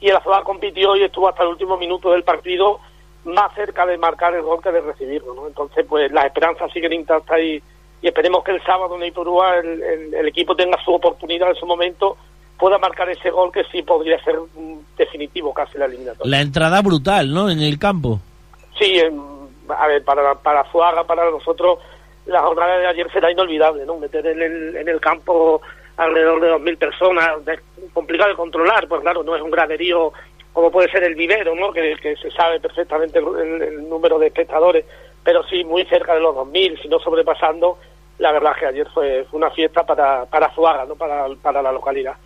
Y 0.00 0.08
el 0.08 0.16
Azuaga 0.16 0.44
compitió 0.44 0.96
y 0.96 1.04
estuvo 1.04 1.28
hasta 1.28 1.42
el 1.42 1.50
último 1.50 1.76
minuto 1.76 2.10
del 2.10 2.22
partido 2.22 2.80
más 3.24 3.52
cerca 3.54 3.84
de 3.86 3.98
marcar 3.98 4.34
el 4.34 4.42
gol 4.42 4.62
que 4.62 4.70
de 4.70 4.80
recibirlo, 4.80 5.34
¿no? 5.34 5.46
Entonces, 5.46 5.84
pues 5.88 6.10
las 6.12 6.26
esperanzas 6.26 6.70
siguen 6.72 6.92
intactas 6.92 7.40
y, 7.40 7.62
y 8.02 8.06
esperemos 8.06 8.44
que 8.44 8.52
el 8.52 8.62
sábado 8.62 8.96
en 8.96 9.04
Ipurúa 9.04 9.56
el, 9.56 10.14
el, 10.14 10.28
equipo 10.28 10.54
tenga 10.54 10.82
su 10.84 10.94
oportunidad 10.94 11.48
en 11.48 11.56
su 11.56 11.66
momento 11.66 12.16
pueda 12.58 12.78
marcar 12.78 13.10
ese 13.10 13.30
gol 13.30 13.52
que 13.52 13.64
sí 13.64 13.82
podría 13.82 14.22
ser 14.22 14.36
definitivo 14.96 15.52
casi 15.52 15.76
la 15.76 15.86
eliminatoria. 15.86 16.30
La 16.30 16.40
entrada 16.40 16.80
brutal, 16.80 17.32
¿no? 17.32 17.50
En 17.50 17.60
el 17.60 17.78
campo. 17.78 18.20
Sí, 18.78 18.98
en, 18.98 19.20
a 19.68 19.86
ver, 19.86 20.04
para, 20.04 20.34
para 20.36 20.64
Zuaga, 20.70 21.04
para 21.04 21.30
nosotros, 21.30 21.78
la 22.26 22.42
jornada 22.42 22.78
de 22.78 22.86
ayer 22.86 23.10
será 23.12 23.30
inolvidable, 23.30 23.84
¿no? 23.84 23.96
Meter 23.96 24.26
en 24.26 24.40
el, 24.40 24.76
en 24.76 24.88
el 24.88 25.00
campo 25.00 25.60
alrededor 25.96 26.40
de 26.40 26.52
2.000 26.52 26.78
personas, 26.78 27.44
de, 27.44 27.58
complicado 27.92 28.30
de 28.30 28.36
controlar, 28.36 28.86
pues 28.88 29.00
claro, 29.02 29.22
no 29.22 29.34
es 29.34 29.42
un 29.42 29.50
graderío 29.50 30.12
como 30.52 30.70
puede 30.70 30.90
ser 30.90 31.04
el 31.04 31.14
vivero, 31.14 31.54
¿no? 31.54 31.70
Que, 31.70 31.96
se 32.00 32.30
sabe 32.30 32.58
perfectamente 32.60 33.18
el, 33.18 33.86
número 33.88 34.18
de 34.18 34.28
espectadores, 34.28 34.86
pero 35.22 35.42
sí 35.48 35.62
muy 35.64 35.84
cerca 35.84 36.14
de 36.14 36.20
los 36.20 36.34
2.000, 36.34 36.80
si 36.80 36.88
no 36.88 36.98
sobrepasando, 36.98 37.78
la 38.18 38.32
verdad 38.32 38.52
es 38.54 38.60
que 38.60 38.66
ayer 38.66 38.88
fue, 38.94 39.26
una 39.32 39.50
fiesta 39.50 39.84
para, 39.84 40.24
para 40.24 40.54
Zuaga, 40.54 40.86
¿no? 40.86 40.94
Para, 40.94 41.26
para 41.42 41.60
la 41.60 41.72
localidad. 41.72 42.16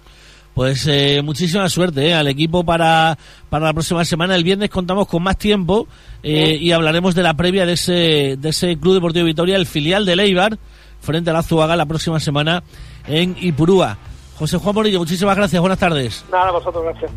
Pues 0.55 0.87
eh, 0.89 1.23
muchísima 1.23 1.69
suerte 1.69 2.09
eh, 2.09 2.15
al 2.15 2.29
equipo 2.29 2.65
para, 2.65 3.17
para 3.49 3.67
la 3.67 3.73
próxima 3.73 4.05
semana. 4.05 4.35
El 4.35 4.45
viernes 4.45 4.71
contamos 4.71 5.07
con 5.07 5.23
más 5.23 5.39
tiempo 5.39 5.89
eh, 6.23 6.57
y 6.61 6.73
hablaremos 6.73 7.15
de 7.15 7.23
la 7.23 7.35
previa 7.35 7.67
de 7.67 7.73
ese, 7.73 8.37
de 8.37 8.49
ese 8.49 8.79
Club 8.79 8.95
Deportivo 8.95 9.27
Vitoria, 9.27 9.57
el 9.57 9.67
filial 9.67 10.05
de 10.05 10.17
Leibar, 10.17 10.59
frente 11.01 11.31
a 11.31 11.33
la 11.33 11.43
Zuaga 11.43 11.77
la 11.77 11.87
próxima 11.87 12.21
semana 12.21 12.63
en 13.07 13.37
Ipurúa. 13.41 13.99
José 14.39 14.59
Juan 14.59 14.75
Morillo, 14.75 14.99
muchísimas 14.99 15.37
gracias. 15.37 15.61
Buenas 15.61 15.79
tardes. 15.79 16.25
Nada, 16.31 16.51
vosotros, 16.51 16.85
gracias. 16.85 17.11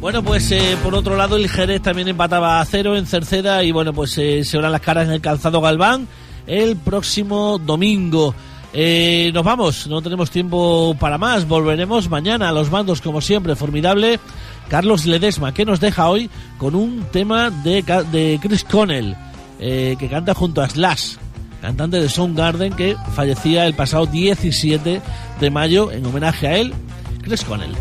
Bueno, 0.00 0.22
pues 0.22 0.54
por 0.82 0.94
otro 0.94 1.16
lado, 1.16 1.36
el 1.36 1.48
Jerez 1.48 1.80
también 1.80 2.08
empataba 2.08 2.60
a 2.60 2.64
cero 2.64 2.96
en 2.96 3.06
Cerceda 3.06 3.62
y 3.62 3.72
bueno, 3.72 3.92
pues 3.94 4.10
se 4.10 4.44
verán 4.52 4.72
las 4.72 4.82
caras 4.82 5.06
en 5.06 5.14
el 5.14 5.20
calzado 5.20 5.60
Galván 5.60 6.06
el 6.46 6.76
próximo 6.76 7.58
domingo. 7.58 8.34
Eh, 8.72 9.30
nos 9.32 9.44
vamos, 9.44 9.86
no 9.86 10.02
tenemos 10.02 10.30
tiempo 10.30 10.94
para 10.98 11.18
más. 11.18 11.48
Volveremos 11.48 12.10
mañana 12.10 12.48
a 12.48 12.52
los 12.52 12.70
mandos, 12.70 13.00
como 13.00 13.20
siempre, 13.20 13.56
formidable. 13.56 14.20
Carlos 14.68 15.06
Ledesma, 15.06 15.54
que 15.54 15.64
nos 15.64 15.80
deja 15.80 16.08
hoy 16.08 16.28
con 16.58 16.74
un 16.74 17.04
tema 17.12 17.50
de, 17.50 17.82
de 18.10 18.38
Chris 18.42 18.64
Connell, 18.64 19.16
eh, 19.60 19.96
que 19.98 20.08
canta 20.08 20.34
junto 20.34 20.60
a 20.60 20.68
Slash, 20.68 21.16
cantante 21.66 22.00
de 22.00 22.08
Soundgarden, 22.08 22.74
que 22.74 22.96
fallecía 23.16 23.66
el 23.66 23.74
pasado 23.74 24.06
17 24.06 25.02
de 25.40 25.50
mayo 25.50 25.90
en 25.90 26.06
homenaje 26.06 26.46
a 26.46 26.56
él, 26.58 26.72
Chris 27.22 27.42
Connell. 27.42 27.74